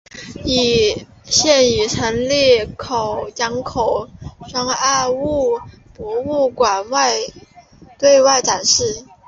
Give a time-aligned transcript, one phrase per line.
[1.25, 2.65] 现已成立
[3.35, 5.59] 江口汉崖墓
[5.95, 6.83] 博物馆
[7.99, 9.05] 对外展示。